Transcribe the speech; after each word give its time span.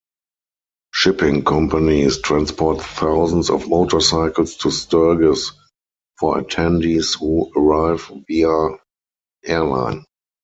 Shipping 0.95 1.43
companies 1.43 2.17
transport 2.23 2.81
thousands 2.81 3.51
of 3.51 3.69
motorcycles 3.69 4.57
to 4.57 4.71
Sturgis 4.71 5.51
for 6.17 6.41
attendees 6.41 7.19
who 7.19 7.51
arrive 7.55 8.09
via 8.27 8.77
airline. 9.43 10.03